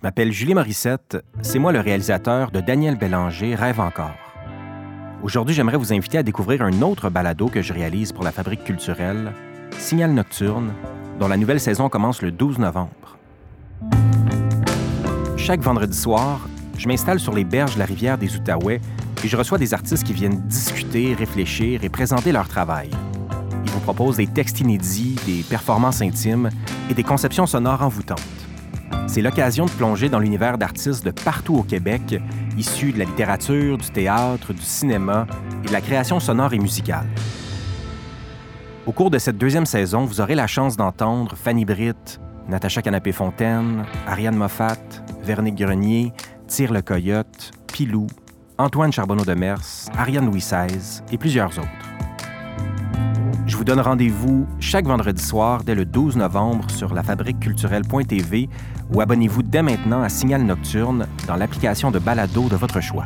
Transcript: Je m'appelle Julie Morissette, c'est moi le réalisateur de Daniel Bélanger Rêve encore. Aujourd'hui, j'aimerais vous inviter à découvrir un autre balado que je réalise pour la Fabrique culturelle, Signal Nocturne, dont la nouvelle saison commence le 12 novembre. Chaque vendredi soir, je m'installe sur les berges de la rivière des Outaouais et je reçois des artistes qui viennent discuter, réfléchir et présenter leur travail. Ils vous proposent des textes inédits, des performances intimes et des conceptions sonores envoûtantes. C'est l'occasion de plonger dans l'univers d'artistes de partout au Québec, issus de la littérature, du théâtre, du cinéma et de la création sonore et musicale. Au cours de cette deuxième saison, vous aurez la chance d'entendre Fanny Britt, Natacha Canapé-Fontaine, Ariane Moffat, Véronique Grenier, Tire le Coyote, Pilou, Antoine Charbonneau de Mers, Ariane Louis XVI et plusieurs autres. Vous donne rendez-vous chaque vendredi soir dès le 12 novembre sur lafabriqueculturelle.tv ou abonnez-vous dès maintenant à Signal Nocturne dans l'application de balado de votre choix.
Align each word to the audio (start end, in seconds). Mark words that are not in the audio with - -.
Je 0.00 0.06
m'appelle 0.06 0.30
Julie 0.30 0.54
Morissette, 0.54 1.18
c'est 1.42 1.58
moi 1.58 1.72
le 1.72 1.80
réalisateur 1.80 2.52
de 2.52 2.60
Daniel 2.60 2.96
Bélanger 2.96 3.56
Rêve 3.56 3.80
encore. 3.80 4.14
Aujourd'hui, 5.24 5.56
j'aimerais 5.56 5.76
vous 5.76 5.92
inviter 5.92 6.18
à 6.18 6.22
découvrir 6.22 6.62
un 6.62 6.82
autre 6.82 7.10
balado 7.10 7.48
que 7.48 7.62
je 7.62 7.72
réalise 7.72 8.12
pour 8.12 8.22
la 8.22 8.30
Fabrique 8.30 8.62
culturelle, 8.62 9.32
Signal 9.76 10.12
Nocturne, 10.12 10.72
dont 11.18 11.26
la 11.26 11.36
nouvelle 11.36 11.58
saison 11.58 11.88
commence 11.88 12.22
le 12.22 12.30
12 12.30 12.60
novembre. 12.60 13.18
Chaque 15.36 15.62
vendredi 15.62 15.98
soir, 15.98 16.48
je 16.76 16.86
m'installe 16.86 17.18
sur 17.18 17.34
les 17.34 17.42
berges 17.42 17.74
de 17.74 17.80
la 17.80 17.84
rivière 17.84 18.18
des 18.18 18.36
Outaouais 18.36 18.80
et 19.24 19.26
je 19.26 19.36
reçois 19.36 19.58
des 19.58 19.74
artistes 19.74 20.04
qui 20.04 20.12
viennent 20.12 20.42
discuter, 20.42 21.12
réfléchir 21.14 21.82
et 21.82 21.88
présenter 21.88 22.30
leur 22.30 22.46
travail. 22.46 22.90
Ils 23.64 23.70
vous 23.72 23.80
proposent 23.80 24.18
des 24.18 24.28
textes 24.28 24.60
inédits, 24.60 25.16
des 25.26 25.42
performances 25.42 26.02
intimes 26.02 26.50
et 26.88 26.94
des 26.94 27.02
conceptions 27.02 27.46
sonores 27.46 27.82
envoûtantes. 27.82 28.37
C'est 29.08 29.22
l'occasion 29.22 29.64
de 29.64 29.70
plonger 29.70 30.10
dans 30.10 30.18
l'univers 30.18 30.58
d'artistes 30.58 31.02
de 31.02 31.10
partout 31.10 31.56
au 31.56 31.62
Québec, 31.62 32.20
issus 32.58 32.92
de 32.92 32.98
la 32.98 33.06
littérature, 33.06 33.78
du 33.78 33.88
théâtre, 33.88 34.52
du 34.52 34.60
cinéma 34.60 35.26
et 35.64 35.68
de 35.68 35.72
la 35.72 35.80
création 35.80 36.20
sonore 36.20 36.52
et 36.52 36.58
musicale. 36.58 37.06
Au 38.86 38.92
cours 38.92 39.10
de 39.10 39.18
cette 39.18 39.38
deuxième 39.38 39.64
saison, 39.64 40.04
vous 40.04 40.20
aurez 40.20 40.34
la 40.34 40.46
chance 40.46 40.76
d'entendre 40.76 41.36
Fanny 41.36 41.64
Britt, 41.64 42.20
Natacha 42.48 42.82
Canapé-Fontaine, 42.82 43.86
Ariane 44.06 44.36
Moffat, 44.36 44.76
Véronique 45.22 45.56
Grenier, 45.56 46.12
Tire 46.46 46.72
le 46.72 46.82
Coyote, 46.82 47.50
Pilou, 47.72 48.06
Antoine 48.58 48.92
Charbonneau 48.92 49.24
de 49.24 49.34
Mers, 49.34 49.86
Ariane 49.96 50.26
Louis 50.26 50.40
XVI 50.40 51.02
et 51.10 51.16
plusieurs 51.16 51.58
autres. 51.58 51.87
Vous 53.58 53.64
donne 53.64 53.80
rendez-vous 53.80 54.46
chaque 54.60 54.86
vendredi 54.86 55.20
soir 55.20 55.64
dès 55.64 55.74
le 55.74 55.84
12 55.84 56.16
novembre 56.16 56.70
sur 56.70 56.94
lafabriqueculturelle.tv 56.94 58.48
ou 58.94 59.00
abonnez-vous 59.00 59.42
dès 59.42 59.62
maintenant 59.62 60.00
à 60.00 60.08
Signal 60.08 60.44
Nocturne 60.44 61.08
dans 61.26 61.34
l'application 61.34 61.90
de 61.90 61.98
balado 61.98 62.48
de 62.48 62.54
votre 62.54 62.80
choix. 62.80 63.04